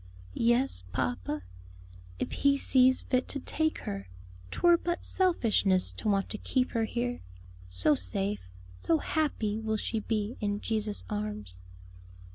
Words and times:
"Yes, 0.33 0.81
papa 0.93 1.43
if 2.17 2.31
He 2.31 2.57
sees 2.57 3.03
fit 3.03 3.27
to 3.27 3.39
take 3.39 3.77
her; 3.81 4.07
'twere 4.49 4.75
but 4.75 5.03
selfishness 5.03 5.91
to 5.91 6.09
want 6.09 6.27
to 6.29 6.39
keep 6.39 6.71
her 6.71 6.85
here. 6.85 7.21
So 7.69 7.93
safe, 7.93 8.49
so 8.73 8.97
happy 8.97 9.59
will 9.59 9.77
she 9.77 9.99
be 9.99 10.37
in 10.41 10.59
Jesus' 10.59 11.03
arms." 11.07 11.59